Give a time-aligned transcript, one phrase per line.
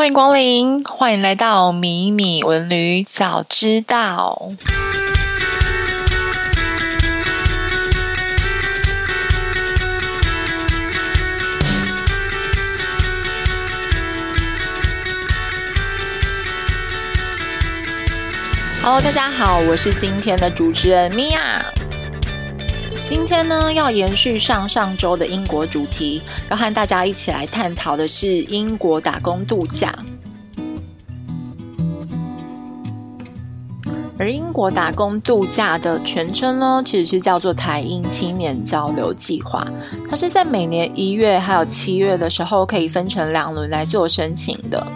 [0.00, 4.50] 欢迎光临，欢迎来到米米文旅早知道。
[18.82, 21.62] Hello，大家好，我是今天的主持人米娅。
[23.10, 29.92] 今天呢，要延续上上周的英国主题，要和大家一起来探讨的是英国打工度假。
[34.16, 39.66] 而英国打工度假的全称呢，其实是叫做台英青年交流计划。
[40.08, 44.86] 它是在每年一月还有七月的时候，可以分成两轮来做申请的。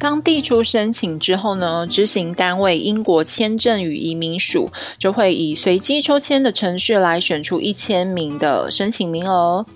[0.00, 9.66] 刚递出申请之后呢，执行单位英国签证与移民署就会以随机抽签的程序来选出一千名的申请名额。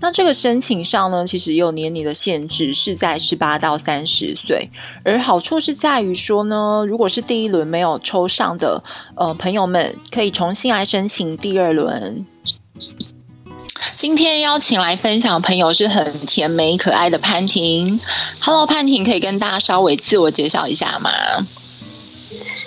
[0.00, 4.70] 那这个申请上呢，其实有年龄的限制，是在十八到三十岁。
[5.04, 8.82] 而好处是在于说呢，如果是第一轮没有抽上的
[9.14, 12.24] 呃朋友们，可以重新来申请第二轮。
[13.94, 18.00] 今天邀请来分享的朋友是很甜美可爱的潘婷。
[18.40, 21.10] Hello，潘婷，可以跟大家稍微自我介绍一下吗？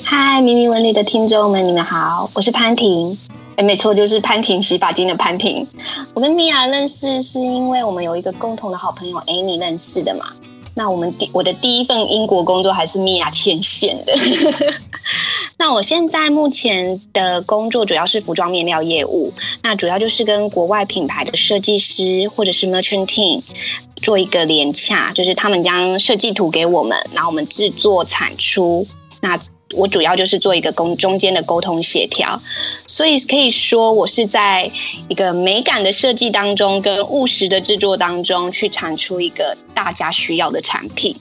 [0.03, 3.17] 嗨，明明文理的听众们，你们好，我是潘婷。
[3.57, 5.67] 哎，没错，就是潘婷洗发精的潘婷。
[6.13, 10.27] 我跟米娅认识是因为我们有一个共同的好朋友 Amy 认识的嘛。
[10.75, 14.13] 那我们第我的第一份英国工作还是米娅牵线的。
[15.57, 23.41] 那我现在目前的工作主要是服装面料业务，那主要就是跟国外品牌的设计师或者是 merchant team
[23.97, 28.87] 做一个联洽，就是他们将设计图给我们，然后我们制作产出。
[29.21, 29.37] 那
[29.79, 32.41] 我主要就是做一个沟中间的沟通协调，
[32.85, 34.71] 所以可以说我是在
[35.07, 41.15] 一个美感的设计当中，跟务实的制作当中去产出一个大家需要的产品。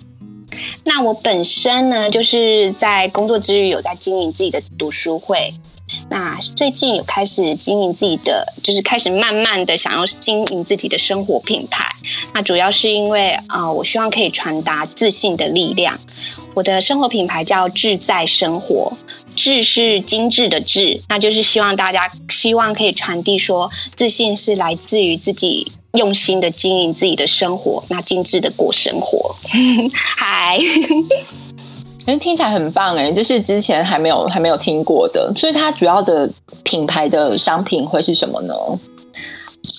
[0.83, 5.55] 那我本身呢，就是在工作之余有在经营自己的读书会。
[6.11, 11.95] 那最近有开始经营自己的，就是开始慢慢的想要经营自己的生活品牌。
[12.35, 15.99] 那主要是因为啊、我希望可以传达自信的力量。
[16.59, 18.93] 我的生活品牌叫志在生活，
[19.37, 25.71] 志是精致的志，那就是希望大家希望可以传递说，自信是来自于自己。
[25.93, 29.35] 用心的经营自己的生活，那精致的过生活。
[29.95, 30.59] 嗨，
[32.05, 35.33] 哎，听起来很棒哎，这是之前还没有还没有听过的。
[35.35, 36.31] 所以它主要的
[36.63, 38.55] 品牌的商品会是什么呢？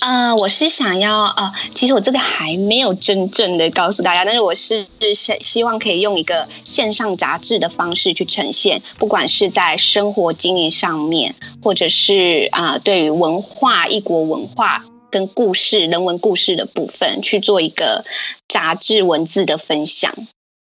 [0.02, 14.84] 呃，我是想要呃，其实我这个还没有真正的告诉大家，但是我是希希望可以用一个线上杂志的方式去呈现，不管是在生活经营上面，或者是啊、对于文化异国文化。
[15.12, 18.06] 跟故事、人文故事的部分去做一个
[18.48, 20.14] 杂志文字的分享，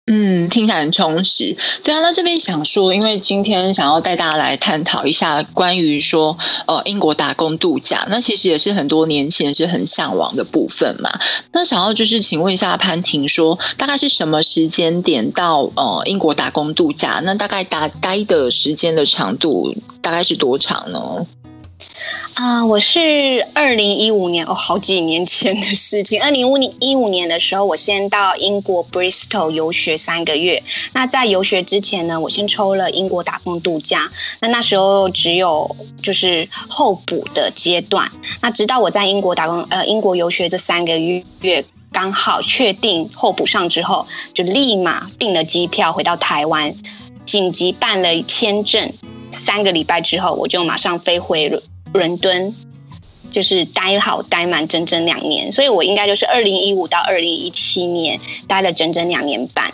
[0.07, 1.57] 嗯，听起来很充实。
[1.83, 11.19] 对啊，那这边想说，因为今天想要带大家来探讨一下关于说，呃，英国打工度假，那其实也是很多年前是很向往的部分嘛。
[11.53, 17.23] 那想要就是请问一下潘婷，说大概是什么时间点到呃英国打工度假？
[17.25, 21.27] 那大概打待的时间的长度大概是多长呢？
[22.35, 22.99] 啊、我是
[23.55, 26.21] 二零一五年哦，好几年前的事情。
[26.21, 26.47] 二零
[26.81, 30.63] 一五年的时候，我先到英国 Bristol 游学三个月。
[30.93, 34.11] 那在游学之前呢，我先抽了英国打工度假。
[34.41, 38.11] 那那时候只有就是候补的阶段。
[38.41, 46.75] 那直到我在英国打工呃英国游学这三个月刚好确定候补上之后，就立马订了机票回到台湾，
[47.25, 48.93] 紧急办了签证。
[49.31, 51.63] 三个礼拜之后，我就马上飞回。
[51.95, 52.53] 伦敦
[53.31, 59.73] 就是待好待满整整两年，所以我应该就是二零一五到二零一七年待了整整两年半。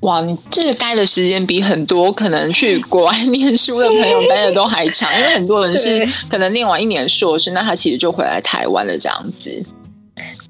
[0.00, 9.64] 哇，你这个待的时间比很多可能去国外念书的朋友待的都还长，因为很多人是可能念完一年硕士，那他其实就回来台湾了这样子。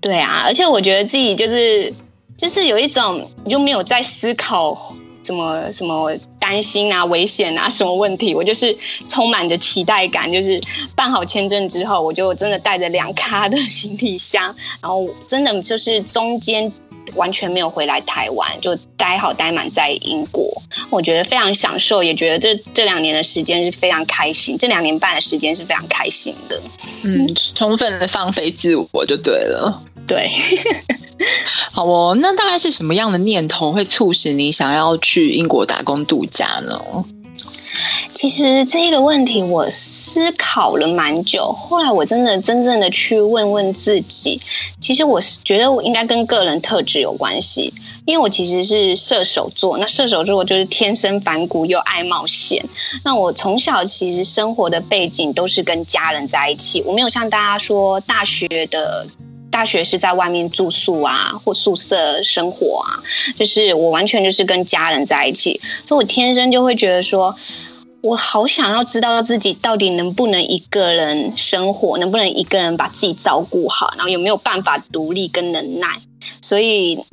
[0.01, 1.95] 对啊，而且我觉得自己就是
[2.37, 4.97] 就是有一种你就没有在思考。
[5.23, 8.35] 什么什么担心啊、危险啊、什么问题？
[8.35, 8.77] 我就是
[9.09, 10.61] 充满着期待感，就是
[10.97, 16.73] 办好签证之后，我就真的带着两卡的行李箱，然后真的就是中间
[17.15, 20.51] 完全没有回来台湾，就待好待满在英国。
[20.91, 26.61] 我觉得非常享受，也觉得这这两年的时间是非常开心，这两年半的时间是非常开心的。
[27.03, 29.83] 嗯，充分的放飞自我就对了。
[30.07, 30.31] 对。
[31.73, 36.81] 好哦，那大概是什么样的念头会促使你想要去英国打工度假呢？
[38.13, 44.41] 其实这个问题我思考了蛮久，后来我真的真正的去问问自己，
[44.81, 47.73] 其实我是觉得我应该跟个人特质有关系，
[48.05, 52.65] 因为我其实是射手座，那射手座就是天生反骨又爱冒险。
[53.05, 59.07] 那我从小其实生活的背景都是跟家人在一起，我没有像大家说大学的。
[59.53, 63.05] 大学是在外面住宿啊，或宿舍生活啊，
[63.39, 67.37] 就是我完全就是跟家人在一起，所以我天生就会觉得说，
[68.01, 76.01] 我好想要知道自己到底能不能一个人生活，能不能一个人把自己照顾好，然后有没有办法独立跟能耐。
[76.41, 77.05] 所以，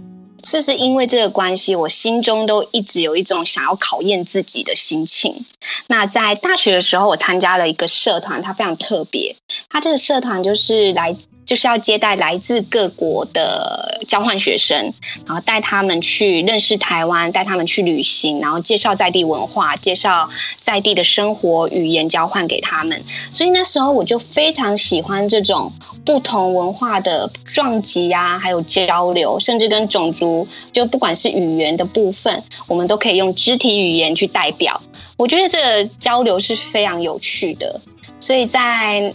[0.42, 5.46] 这是因为这个关系，我心中都一直有一种想要考验自己的心情。
[5.88, 9.36] 那在大学的时候，我参加了一个社团，它非常特别，
[9.70, 11.18] 它这个社团就是来。
[11.50, 14.94] 就是要接待来自各国的交换学生，
[15.26, 20.30] 然后带他们去认识台湾，带他们去旅行，然后介绍在地文化，介绍
[20.62, 23.04] 在地的生活语言交换给他们。
[23.34, 25.74] 所以那时候我就非常喜欢这种
[26.06, 34.80] 不同文化的撞击啊，还有交流，甚至跟种族，就不管是语言的部分，我们都可以用肢体语言去代表。
[35.18, 37.82] 我觉得这个交流是非常有趣的。
[38.20, 39.12] 所以在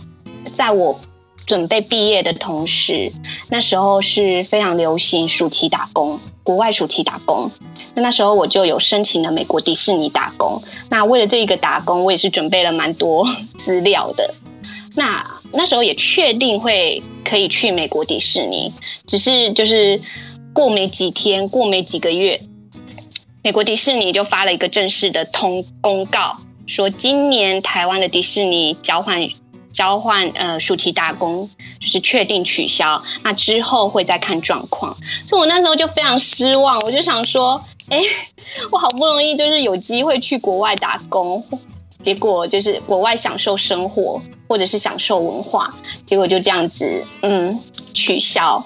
[0.53, 0.99] 在我。
[1.47, 3.13] 准备毕业的同时，
[3.51, 7.51] 那时候是非常流行暑期打工，国外暑期打工。
[7.95, 10.63] 那那时候我就有申请了美国迪士尼打工。
[10.91, 14.35] 那为了这一个打工，我也是准备了蛮多资料的。
[14.97, 18.73] 那那时候也确定会可以去美国迪士尼，
[19.07, 20.01] 只是就是
[20.53, 22.41] 过没几天，过没几个月，
[23.43, 29.29] 美国迪士尼就发了一个正式的通公告，说今年台湾的迪士尼交换。
[29.75, 31.51] 交换呃，暑期打工
[31.81, 34.97] 就是确定取消，那之后会再看状况。
[35.27, 38.01] 所以我那时候就非常失望，我就想说，哎，
[38.73, 41.45] 我好不容易就是有机会去国外打工，
[42.01, 45.75] 结果就是国外享受生活或者是享受文化，
[46.07, 47.61] 结果就这样子，嗯，
[47.93, 48.65] 取消。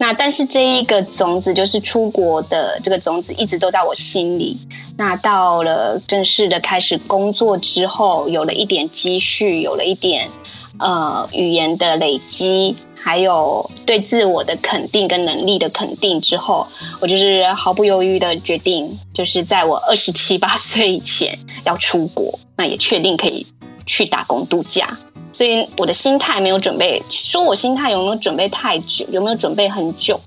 [0.00, 4.58] 那但是这一个种子就是出国的这个种子，一直都在我心里。
[4.96, 10.30] 那到了正式的开始工作之后，有了一点积蓄，有了一点
[10.78, 16.66] 呃语言的累积，还有对自我的肯定跟能力的肯定之后，
[17.00, 23.46] 我就是毫不犹豫的决定，就是在我二十七八岁以前要出国，那也确定可以
[23.84, 24.96] 去打工度假。
[25.32, 30.20] 所以我的心态没有准备，说我心态有没有准备太久，有没有准备很久？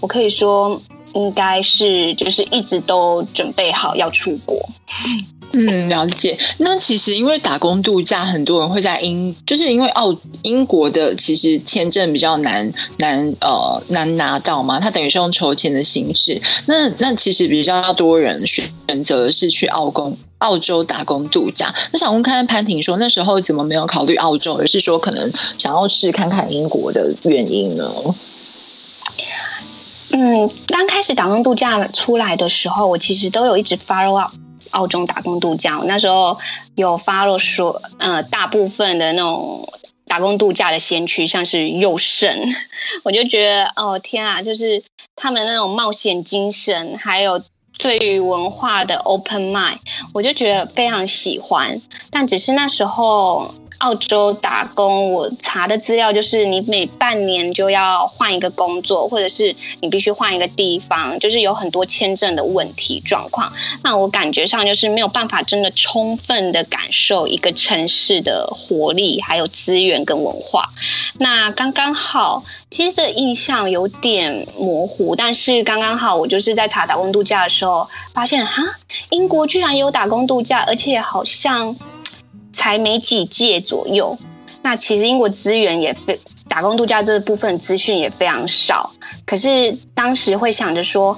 [0.00, 0.80] 我可以说
[1.14, 4.68] 应该是就是一直都准备好要出国。
[5.52, 6.38] 嗯，了解。
[6.58, 16.42] 那其实因为打工度假，很多人会在英，就是因为澳英国的其实签证比较难难呃难拿到嘛，它等于是用筹钱的形式。
[16.66, 21.74] 那那其实比较多人选选择是去澳工澳洲打工度假。
[21.92, 27.90] 那想问看看潘婷说，那时候怎么没有考虑澳洲，而是说可能想要试看看英国的原因呢？
[30.10, 34.32] 嗯，刚开始打工度假出来的时候，我其实都有一直 follow up。
[34.70, 36.38] 澳洲打工度假，我那时候
[36.74, 39.68] 有发了说，呃，大部分的那种
[40.06, 42.30] 打工度假的先驱，像是佑胜，
[43.04, 44.82] 我就觉得，哦天啊，就是
[45.16, 47.42] 他们那种冒险精神，还有
[47.78, 49.78] 对于文化的 open mind，
[50.12, 51.80] 我就觉得非常喜欢。
[52.10, 53.54] 但只是那时候。
[53.78, 63.52] 澳洲打工，我查的资料就是你每半年就要换一个工作，或者是你必须换一个地方，就是有很多签证的问题状况。
[63.84, 70.70] 那我感觉上就是没有办法真的充分的感受一个城市的活力，还有资源跟文化。
[71.18, 78.64] 那刚刚好，其实这个印象有点模糊，但是刚刚好，我就是在查打工度假的时候，发现哈，
[79.10, 81.76] 英国居然有打工度假，而且好像。
[82.58, 84.18] 才没几届左右，
[84.62, 88.90] 那其实英国资源也非打工度假这部分资讯也非常少。
[89.24, 91.16] 可是当时会想着说，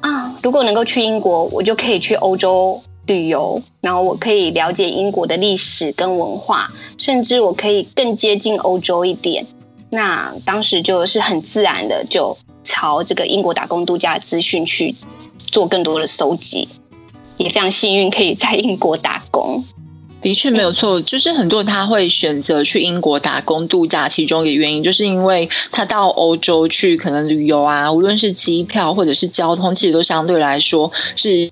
[0.00, 9.46] 啊，如果能够去英国，我就可以去欧洲旅游，然后我可以了解英国的历史跟文化，甚至我可以更接近欧洲一点。
[9.90, 14.94] 那当时就是很自然的就朝这个英国打工度假资讯去
[15.40, 16.68] 做更多的搜集，
[17.36, 19.64] 也非常幸运可以在英国打工。
[20.20, 31.48] 的确没有错，就是很多人他会选择去英国打工度假，其中一个原因就是因为他到欧洲去可能旅游啊，无论是机票或者是交通，其实都相对来说是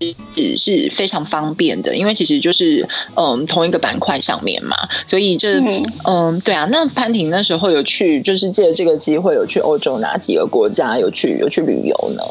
[0.56, 6.66] 是非常方便的，因为其实就是嗯同一个板块上面嘛，所以这嗯，嗯对啊。
[6.70, 12.22] 那潘婷那时候有去，就是借这个机会有去欧洲哪几个国家有去有去旅游呢？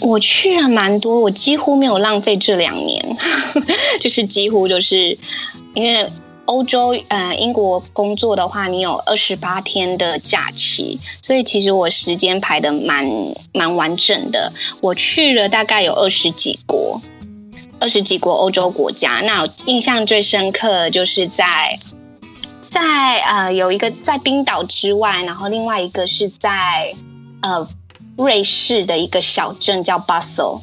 [0.00, 3.16] 我去了蛮多，我几乎没有浪费这两年，
[4.00, 5.18] 就是几乎就是
[5.74, 6.10] 因为
[6.46, 13.06] 欧洲呃英国工作的话，你有二十八天的假期，所以其实我时间排得蛮
[13.52, 14.52] 蛮完整的。
[14.80, 17.00] 我去了大概有二十几国，
[17.78, 19.20] 二十几国欧洲国家。
[19.20, 21.78] 那印象最深刻就是在
[22.70, 26.94] 在呃有一个在冰岛之外，然后另外一个是在
[27.42, 27.68] 呃。
[28.22, 30.60] 瑞士的一个小镇叫 Basel，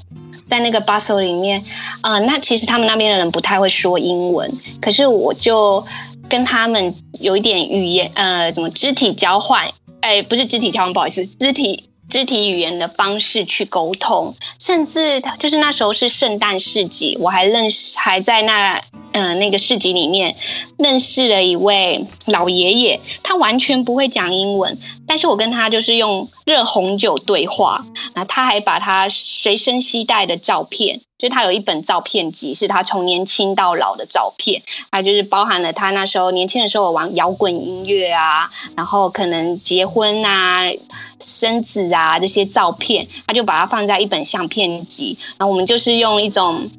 [0.49, 1.65] 在那个 Basel 里面，
[2.01, 5.85] 呃，那其实他们那边的人不太会说英文，可是我就
[6.29, 9.69] 跟他们有一点语言，呃，怎么肢体交换？
[10.01, 11.83] 哎，不是肢体交换，不好意思，肢体。
[12.09, 20.37] 肢体语言的方式去沟通，甚至就是那时候是圣诞市集，我还认识，还在那嗯、呃、那个市集里面
[20.77, 31.01] 认识了一位老爷爷，他完全不会讲英文，但是我跟他就是用热红酒对话，然后他还把他随身携带的照片。
[31.17, 34.61] 就他有一本照片集，是他从年轻到老的照片，
[34.91, 40.71] 还就是包含了他那时候年轻的时候玩摇滚音乐啊，然后可能结婚啊、
[41.19, 46.69] 生子啊这些照片，他就把它放在一本相片集，然后我们就是用一种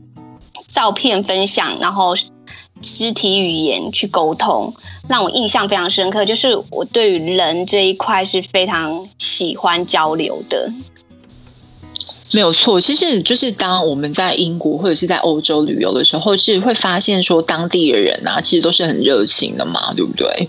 [0.71, 2.15] 照片分享，然后
[2.83, 4.75] 肢体语言去沟通，
[5.09, 6.25] 让我印象非常深刻。
[6.25, 10.71] 就是我对于人这一块是非常喜欢交流的。
[12.33, 20.49] 没有错，其实就是当我们在英国或者是在欧洲旅游的时候，是会发现说当地的人啊，其实都是很热情的嘛，对不对？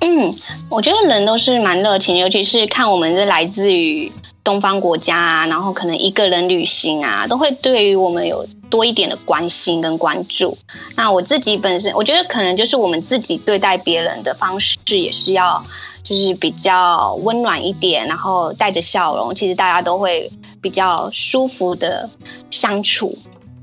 [0.00, 0.32] 嗯，
[0.70, 4.10] 我觉得人都是蛮热情，尤其是看我们是来自于
[4.42, 10.58] 东方国家啊，然后可能一个人旅行啊，都会对于我们有多一点的关心跟关注。
[10.96, 15.64] 那我自己本身，我觉得可能就是我们自己对待别人的方式也是要。
[16.04, 22.10] 就是比较温暖一点，然后带着笑容，其实大家都会比较舒服的
[22.50, 23.16] 相处。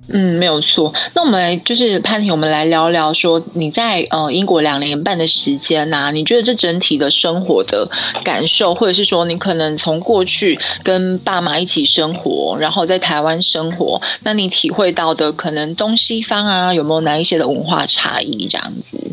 [0.08, 0.94] 嗯，没有错。
[1.14, 7.90] 那我们来就是潘婷，我们来聊聊说你在呃英国两年半的时间呐、你觉得这整体的生活的
[8.24, 19.12] 感受，或者是说你可能从过去跟爸妈一起生活，然后在台湾生活，那你体会到的可能东西方啊，有没有哪一些的文化差异这样子？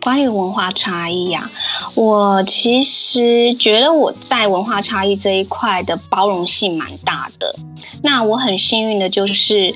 [0.00, 7.54] 关于文化差异呀、啊，我其实觉得我在文化差异这一块的包容性蛮大的。
[8.02, 9.74] 那我很幸运的就是，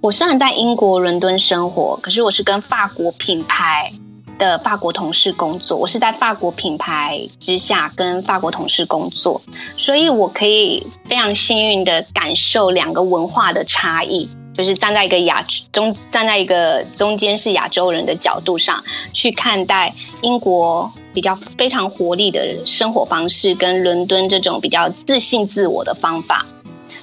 [0.00, 3.92] 我虽然在英国伦敦生活，可是我是跟法国品牌
[4.38, 9.42] 的法国同事工作，我是在法国品牌之下跟法国同事工作，
[9.76, 14.30] 所以我可以非常幸运的感受两个文化的差异。
[14.58, 26.44] 就是站在一个亚中，站在一个中间是亚洲人的角度上去看待英国比较非常活力的生活方式，跟伦敦这种比较自信自我的方法，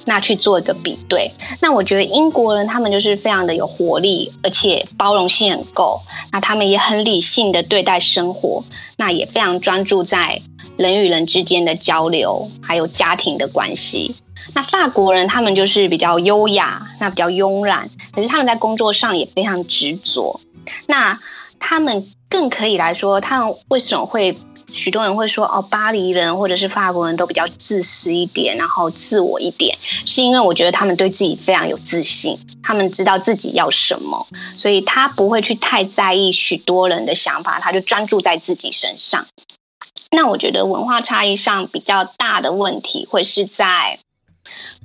[0.04, 1.32] 那去做一个比对。
[1.62, 6.02] 那我觉得英国人他们就是非常的有活力，而且包容性很够。
[6.32, 8.64] 那他们也很理性的对待生活，
[8.98, 10.42] 那也非常专注在
[10.76, 14.14] 人与人之间的交流，还有家庭的关系。
[14.54, 20.40] 那法国人他们就是比较优雅，那比较慵懒，可是他们在工作上也非常执着。
[20.86, 21.18] 那
[21.58, 24.36] 他们更可以来说，他们为什么会
[24.68, 34.26] 许多人会说哦，巴黎人或者是法国人都比较自私一点，然后自我一点，是因为我觉得他们对自己非常有自信，他们知道自己要什么，
[34.56, 39.26] 所以他不会去太在意许多人的想法，他就专注在自己身上。
[40.10, 43.98] 那我觉得文化差异上比较大的问题会是在。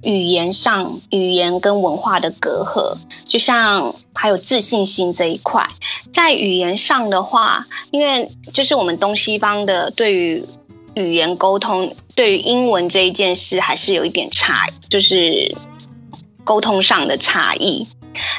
[0.03, 5.67] 语言上，语言跟文化的隔阂，就像还有自信心这一块，
[6.12, 10.43] 在语言上的话，因为就是我们东西方的对于
[10.96, 15.55] 语言沟通，对于英文这一件事，还是有一点差，就是
[16.43, 17.88] 沟通上的差异，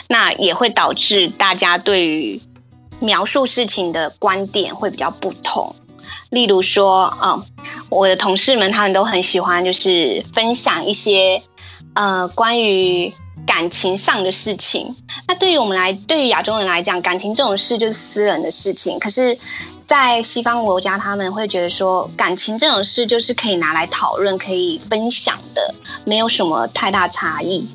[0.08, 2.40] 那也会导致大家对于
[2.98, 5.76] 描述事情的观点会比较不同。
[6.28, 7.44] 例如说，嗯，
[7.90, 11.40] 我的同事们他们都很喜欢，就是分享一些。
[11.94, 13.12] 呃，关于
[13.46, 14.94] 感情上的事情，
[15.26, 18.98] 那对于我们来，对于亚洲人来讲，感情这种事就是私人的事情。
[18.98, 19.36] 可是，
[19.86, 25.74] 在西方国家，他们会觉得说，感情这种事就是可以拿来讨论、可以分享的，
[26.06, 27.68] 没有什么太大差异。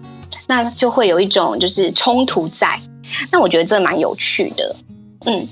[0.48, 2.82] 那就会有一种就是冲突在。
[3.32, 4.76] 那我觉得这蛮有趣的，
[5.26, 5.48] 嗯。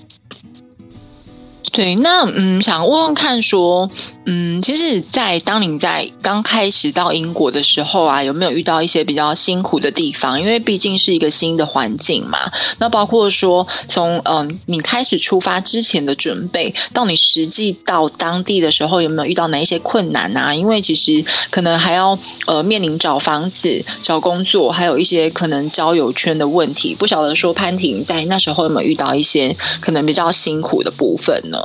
[1.75, 3.91] 对，那嗯，想问问看，说，
[4.25, 10.39] 嗯，其实，在当你在刚开始到英国的时候啊，有没有遇到一些比较辛苦的地方？
[10.39, 12.39] 因为毕竟是一个新的环境嘛。
[12.79, 20.55] 那包括说，从嗯，你开始出发之前的准备，到你实际到当地的时候，有没有遇到哪一些困难啊？
[20.55, 26.95] 因为其实可能还要呃面临找房子、找工作，还有一些可能交友圈的问题。
[26.95, 31.63] 不晓得说潘婷在那时候有没有遇到一些可能比较辛苦的部分呢？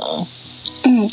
[0.83, 1.09] 嗯，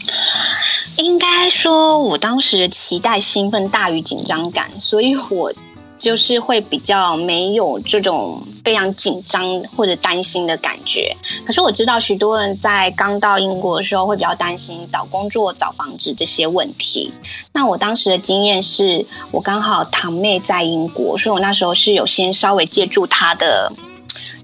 [0.96, 5.52] 应该说，我当时的期待兴奋大于紧张感，所以我
[5.98, 11.16] 就是会比较没有这种非常紧张或者担心的感觉。
[11.44, 17.12] 可是我知道许多人在刚到英国的时候会比较担心找工作、找房子这些问题。
[17.52, 23.72] 那我当时的经验是我刚好堂妹在英国，所以我那时候是有先稍微借住她的，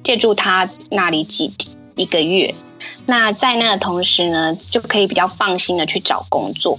[0.03, 1.53] 借住她那里几
[1.95, 2.53] 一个月。
[3.07, 6.79] 那在那的同时呢，就可以比较放心的去找工作。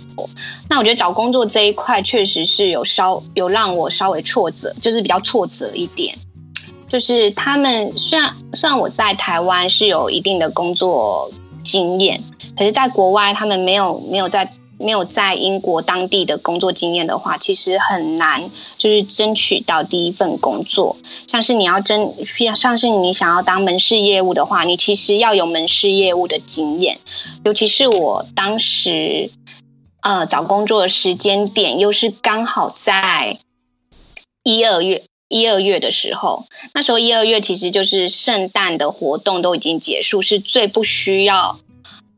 [0.69, 6.17] 那我觉得找工作这一块确实是有稍有让我稍微挫折，就是比较挫折一点。
[6.87, 11.31] 就是他们虽然虽然我在台湾是有一定的工作
[11.63, 12.21] 经验，
[12.57, 14.51] 可是在国外他们没有没有在。
[14.77, 20.97] 没有在英国当地的工作经验的话，其实很难，就是争取到第一份工作。
[21.27, 22.13] 像是你要争，
[22.55, 26.99] 像是你想要当门市业务的话，你其实要有门市业务的经验。
[27.43, 29.29] 尤其是我当时，
[30.01, 33.39] 呃，找工作的时间点又是刚好在
[34.43, 41.57] 一二月，一二月的时候，那时候一二月其实就是圣诞的活动都已经结束，是最不需要。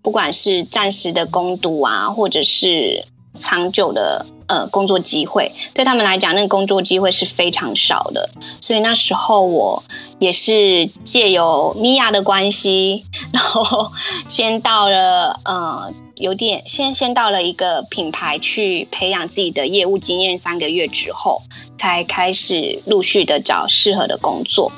[0.07, 3.03] 不管是暂时的攻读啊，或者是
[3.37, 8.29] 长久的呃工作机会，对他们来讲，那个工作机会是非常少的。
[8.61, 9.83] 所以那时候我
[10.17, 13.91] 也是借由米娅的关系，然后
[14.29, 15.91] 先到了呃。
[16.19, 21.41] 有点先先到了一个品牌去培养自己的业务经验，三个月之后
[21.77, 24.71] 才开始陆续的找适合的工作。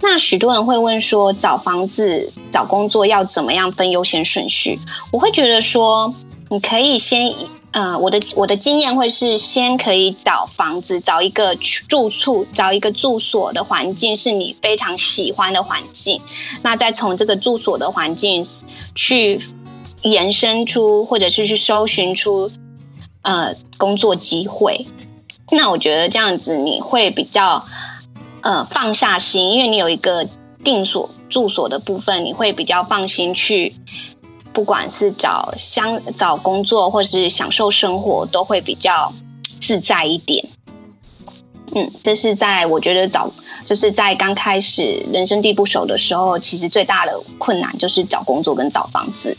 [0.00, 4.78] 那许多人会问说，找房子、找工作要怎么样分优先顺序？
[5.12, 6.14] 我会觉得说，
[6.48, 7.34] 你可以先，
[7.72, 16.20] 呃，我的我的经验会是先可以找房子，找一个住处，找一个住所的环境是你非常喜欢的环境，
[16.62, 18.46] 那再从这个住所的环境
[18.94, 19.40] 去。
[20.04, 22.50] 延伸出，或者是去搜寻出，
[23.22, 24.86] 呃，工作机会。
[25.50, 27.64] 那我觉得这样子你会比较，
[28.42, 30.28] 呃，放下心，因为你有一个
[30.62, 33.74] 定所住所的部分，你会比较放心去，
[34.52, 39.12] 不管是找相找工作，或是享受生活，都会比较
[39.60, 40.46] 自在一点。
[41.74, 43.32] 嗯，这是在我觉得找，
[43.64, 49.36] 就是在刚开始人生地不熟的时候，其实最大的困难就是找工作跟找房子。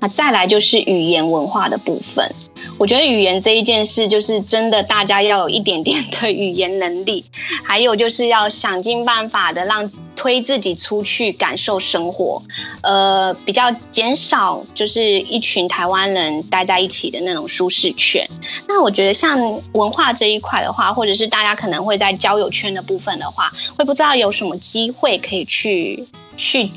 [0.00, 2.32] 那再来就是语言文化的部分，
[2.78, 7.24] 我觉得语言这一件事，就是真的大家要有一点点的语言能力，
[7.64, 12.42] 还有就是要想尽办法的让推自己出去感受生活，
[12.82, 18.28] 呃，比较减少就是一群台湾人待在一起的那种舒适圈。
[18.68, 26.04] 那我觉得像文化这一块的话，或者是大家可能会在交友圈的部分的话，会不知道有什么机会可以去
[26.36, 26.68] 去。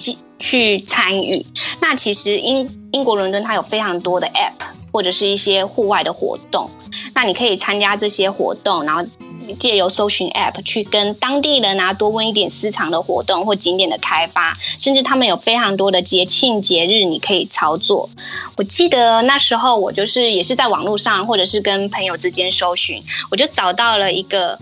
[0.42, 1.46] 去参与，
[1.82, 6.72] 那其实英英国伦敦它有非常多的 app 或者是一些户外的活动，
[7.14, 9.06] 那你可以参加这些活动，然后
[9.58, 18.10] 借由搜寻 app 去跟当地人啊多问一点私藏的活动或景点的开发，甚至他们有非常多的节庆节日你可以操作。
[18.58, 24.60] 我记得那时候我就是也是在网络上或者是跟朋友之间搜寻，我就找到了一个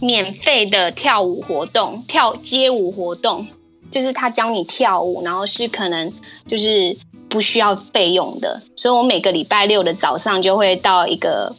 [0.00, 3.46] 免费的跳舞活动，跳街舞活动。
[3.90, 6.12] 就是他教你跳舞，然后是可能
[6.48, 6.96] 就是
[7.28, 11.54] 不需要费用的，所以我每个礼拜六的早上就会到一个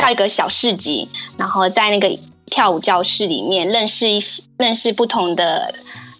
[0.00, 5.74] 到一个小市集，然后在那个跳舞教室里面认识一些认识不同的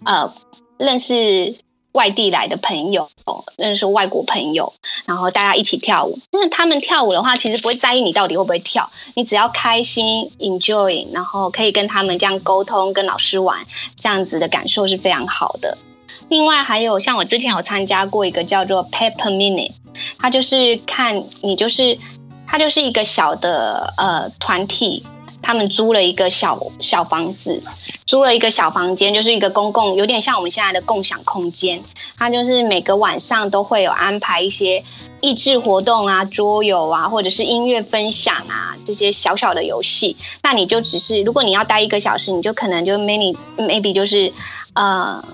[0.05, 0.33] 呃
[0.77, 1.55] 认识。
[1.93, 3.09] 外地来的朋友，
[3.57, 4.71] 认识外国朋友，
[5.05, 6.19] 然后大家一起跳舞。
[6.31, 13.65] 那他们跳舞的话，其实不会在意你到底会不会跳，你只要开心，enjoy，然后可以跟他们这样沟通，跟老师玩，
[13.99, 15.77] 这样子的感受是非常好的。
[16.29, 19.73] 另外还有像我之前有参加过一个叫做 Pepper Minute，
[20.17, 21.99] 它就是看你就是
[22.51, 25.05] 它就是一个小的呃团体。
[25.43, 27.63] 他们租了一个小小房子，
[28.05, 31.81] 租了一个小房间，就是一个公共，有点像我们现在的共享空间。
[32.15, 34.83] 它就是每个晚上都会有安排一些
[35.19, 40.15] 益智活动啊、桌游啊，或者是音乐分享啊这些小小的游戏。
[40.43, 44.31] 那你就只是，如果你要待一个小时，你就可能就 maybe maybe 就是
[44.73, 45.25] 呃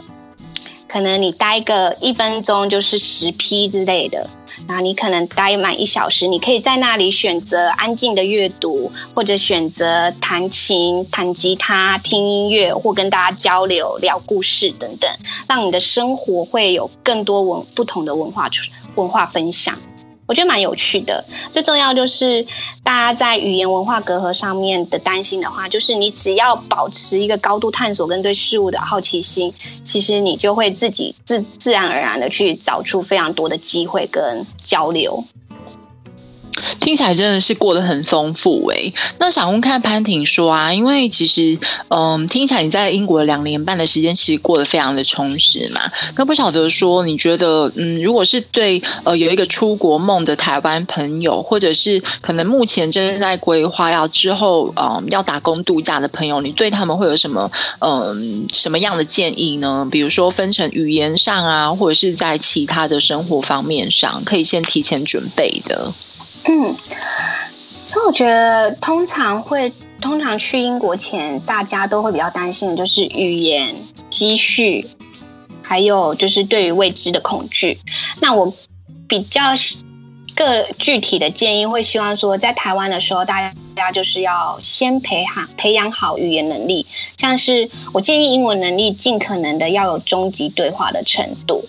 [0.88, 4.30] 可能你待个一分钟就是十批之类的。
[4.68, 15.10] 那你可能待满一小时，你可以在那里选择安静的阅读，或者选择弹琴、弹吉他、听音乐，或跟大家交流、聊故事等等，
[15.48, 18.50] 让你的生活会有更多文不同的文化
[18.96, 19.78] 文化分享。
[20.28, 22.46] 我觉得蛮有趣的，最重要就是
[22.84, 29.54] 大家在语言文化隔阂上面的担心的话，就是你只要保持一个高度探索跟对事物的好奇心，
[29.86, 35.24] 其实你就会自己自自然而然的去找出非常多的机会跟交流。
[36.88, 45.82] 听起来真的是过得很丰富诶、那想问看潘婷说啊，因为其实嗯，听起来你在英国两年半的时间，其实过得非常的充实嘛。
[46.16, 59.86] 那不晓得说，你觉得嗯，如果是对呃有一个出国梦的台湾朋友，或者是可能目前正在规划要之后嗯要打工度假的朋友，你对他们会有什么嗯什么样的建议呢？
[59.92, 65.92] 比如说分成语言上啊，或者是在其他的生活方面上，可以先提前准备的。
[66.50, 66.76] 嗯，
[67.94, 73.76] 那我觉得通常会通常去英国前，大家都会比较担心的就是语言、
[74.10, 74.88] 积蓄，
[75.62, 77.80] 还有就是对于未知的恐惧。
[78.22, 78.54] 那我
[79.10, 79.42] 比较
[80.36, 86.86] 个具体的建议，会希望说，在台湾的时候，大家就是要先培养培养好语言能力，
[87.18, 91.66] 像是我建议英文能力尽可能的要有中级对话的程度。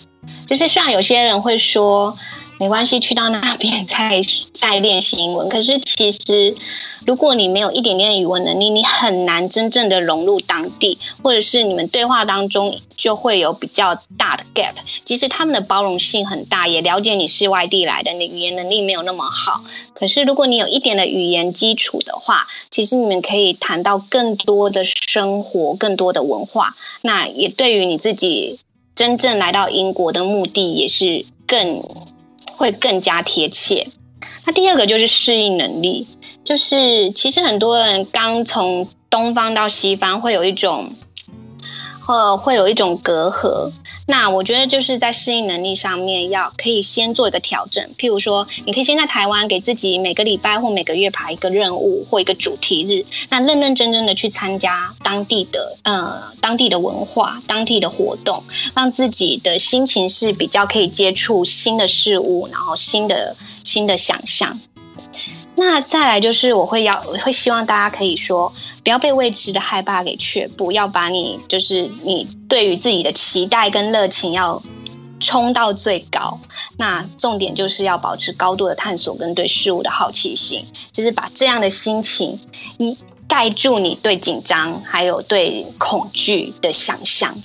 [0.47, 2.17] 就是虽然有些人会说。
[2.59, 4.21] 没关系，去到那边再
[4.53, 5.47] 再练习英文。
[5.47, 6.53] 可是其实，
[7.07, 14.73] 如果你没有一点点语文能力，你很难真正的融入当地，或者是你们对话当中就会有比较大的 gap。
[15.05, 19.63] 其实他们的包容性很大，也了解你是外地来的，你语言能力没有那么好。
[19.93, 26.75] 可是如果你有一点的语言基础的话，其实你们可以谈到更多的生活，更多的文化。
[27.01, 28.59] 那也对于你自己
[28.95, 31.81] 真正来到英国的目的也是更。
[32.59, 33.87] 会更加贴切。
[34.45, 36.05] 那第二个就是适应能力，
[36.43, 40.93] 就是其实很多人刚从东方到西方会有一种，
[42.09, 43.71] 呃，会有一种隔阂。
[44.07, 47.91] 那我觉得就是在适应能力上面，要可以先做一个调整。
[47.99, 58.43] 譬如说，你可以先在台湾给自己每个礼拜或每个月排一个任务或一个主题日，那认认真真的去参加当地的呃当地的文化、当地的活动，
[58.73, 64.59] 让自己的心情是比较可以接触新的事物，然后新的新的想象。
[65.59, 74.63] 那再来就是，我会要，会希望大家可以说，不要被未知的害怕给却步，要把你就是你对于自己的期待跟热情要
[75.19, 76.39] 冲到最高。
[76.77, 82.39] 那重点就是要保持高度的探索跟对事物的好奇心，就是把这样的心情，
[82.77, 87.35] 你盖住你对紧张还有对恐惧的想象。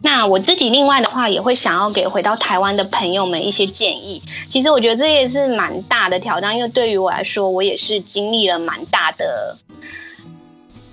[0.00, 4.22] 那我自己另外的话，也会想要给回到台湾的朋友们一些建议。
[4.48, 9.56] 其实我觉得这也是蛮大的挑战，因为对于我来说，我也是经历了蛮大的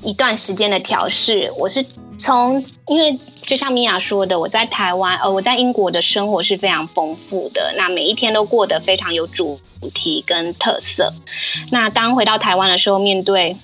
[0.01, 1.51] 一段时间的调试。
[1.57, 1.85] 我是
[2.17, 9.59] 从，因为就像米娅说的，我在台湾，呃，我在英国的生活是非常丰富的，那每一天都过得非常有主
[9.93, 11.13] 题跟特色。
[11.69, 13.55] 那当回到台湾的时候，面对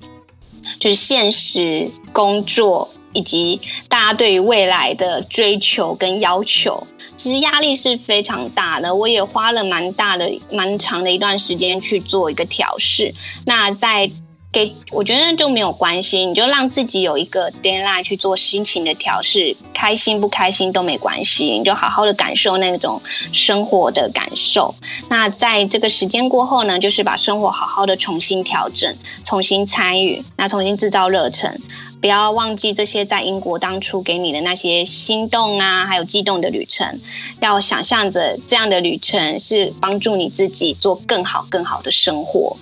[0.79, 2.89] 就是现实工作。
[3.13, 8.95] 以及大家对于未来的追求跟要求，其实压力是非常大的。
[8.95, 13.13] 我也花了蛮大的、蛮长的一段时间去做一个调试。
[13.45, 14.09] 那在
[14.53, 24.75] 给我觉得就没有关系，你就让自己有一个 deadline 去做心情的调试，开心不开心都没关系，你就好好的感受那种生活的感受。
[25.09, 31.61] 那在这个时间过后呢，就是把生活好好的重新调整、重新参与，那重新制造热忱。
[32.01, 36.99] 不要忘记这些在英国当初给你的那些心动啊，还有激动的旅程。
[37.39, 42.57] 要想象着这样的旅程是帮助你自己做更好、更好的生活，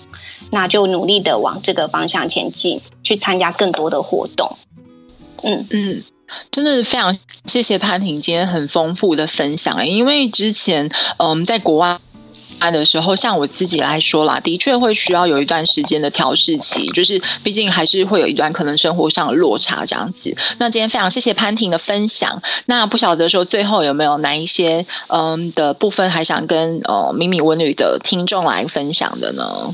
[0.52, 4.58] 那就努力的往这个方向前进，去参加更多的活动。
[5.42, 6.04] 嗯嗯，
[6.52, 12.00] 真的是非常谢谢潘婷今天很丰富的分享，因为之前嗯在国外。
[12.60, 20.36] 的时候，像我自己来说啦，的确会需要有一段时间的调试期，就是毕竟还是会有一段可能生活上的落差这样子。
[20.58, 22.42] 那今天非常谢谢潘婷的分享。
[22.66, 29.74] 那不晓得说最后有没有哪一些嗯的部分还想跟呃米米文旅的听众来分享的呢？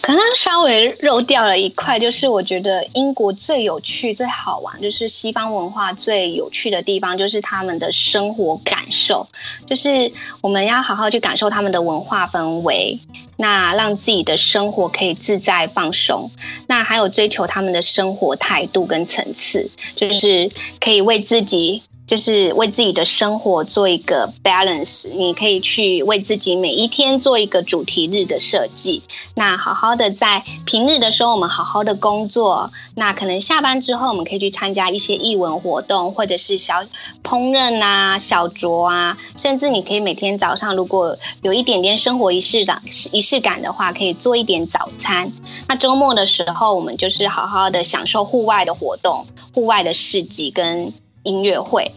[0.00, 9.28] 可能稍微漏掉了一块，就是我觉得英国最有趣、最好玩，就是西方文化最有趣的地方，就是他们的生活感受，
[9.66, 13.00] 就是我们要好好去感受他们的文化氛围，
[13.36, 16.30] 那让自己的生活可以自在放松，
[16.68, 29.02] 那还有追求他们的生活态度跟层次，就是可以为自己就是为自己的生活做一个 balance，你可以去为自己每一天做一个主题日的设计。
[29.34, 32.70] 那好好的在平日的时候，我们好好的工作。
[32.94, 36.84] 那可能下班之后，我们可以去参加一些艺文活动，或者是小
[37.24, 42.80] 烹饪啊、小酌啊，甚至你可以每天早上，如果有一点点生活仪式感、
[43.12, 45.32] 仪式感的话，可以做一点早餐。
[45.68, 50.92] 那周末的时候，我们就是好好的享受户外的活动、户外的市集跟。
[51.26, 51.92] 音乐会，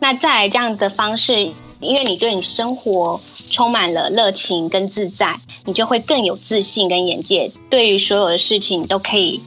[0.00, 3.20] 那再来这样的方式，因为你对你生活
[3.52, 9.42] 充满了热情跟自在，你就会更有自信跟眼界，对于所有的事情都可以，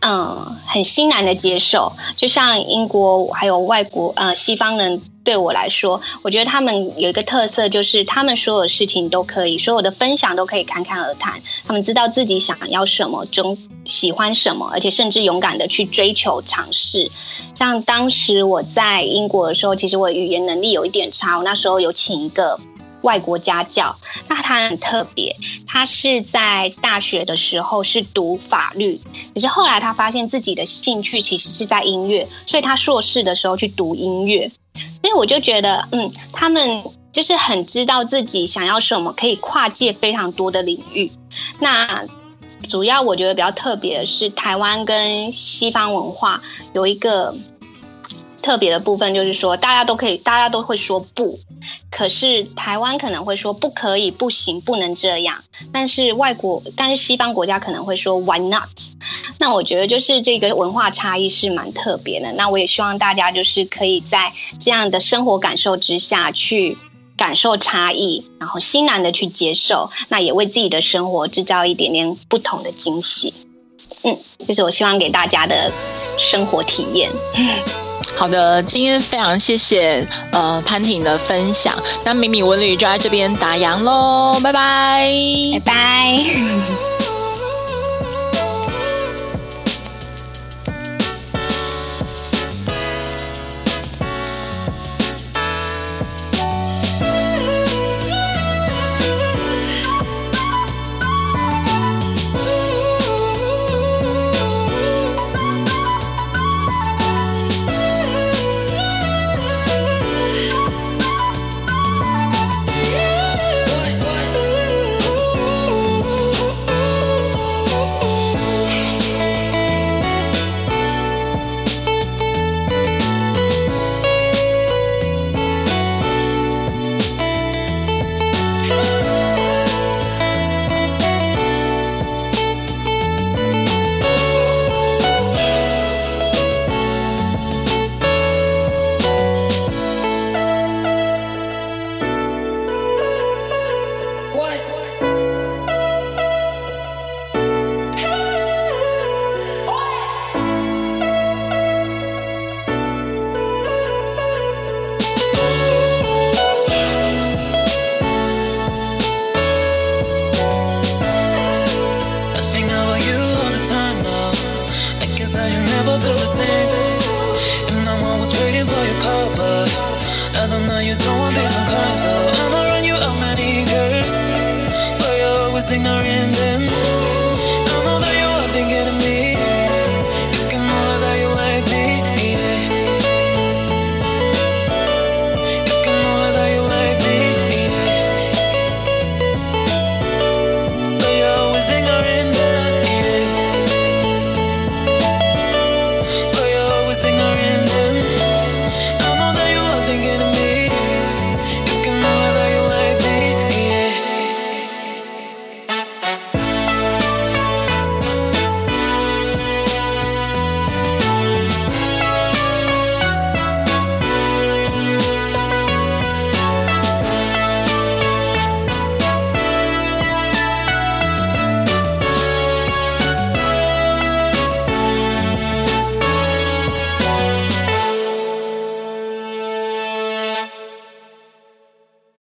[0.00, 1.92] 嗯，很欣然的接受。
[2.16, 5.02] 就像英国还有外国，呃，西方人。
[5.24, 11.42] 对我来说，我觉得他们有一个特色，就是他们所有事情都可以，所有的分享都可以侃侃而谈。
[11.66, 17.10] 他们知道自己想要什么，中喜欢什么，而且甚至勇敢的去追求尝试。
[17.54, 22.58] 像当时我在英国的时候，其实我语言能力有一点差，我那时候有请一个
[23.02, 23.96] 外国家教，
[24.28, 29.00] 那他很特别，他是在大学的时候是读法律，
[29.34, 34.50] 可是后来他发现自己的兴趣其实是在音乐，所以他硕士的时候去读音乐。
[34.74, 41.10] 所以我就觉得，嗯，他们就是很知道自己想要什么，可以跨界非常多的领域。
[41.58, 42.04] 那
[42.68, 46.42] 主要我觉得比较特别的是，台湾跟西方文化
[46.74, 47.34] 有一个
[48.42, 51.38] 特别的部分，就是说大家都可以，大家都会说不。
[51.90, 58.68] 可是台湾可能会说不可以、不行、不能这样，但是外国，但是西方国家可能会说 Why not？
[59.38, 62.32] 那我觉得就是这个文化差异是蛮特别的。
[62.32, 66.76] 那我也希望大家就是可以在这样的生活感受之下去
[67.16, 73.34] 感受差异，然后欣然的去接受，那也为自己的生活制造一点点不同的惊喜。
[74.02, 75.72] 嗯，就是我希望给大家的
[76.18, 77.10] 生活体验。
[78.16, 81.72] 好的，今天非常谢谢呃潘婷的分享，
[82.04, 85.08] 那米米文旅就在这边打烊喽，拜拜，
[85.54, 87.17] 拜拜。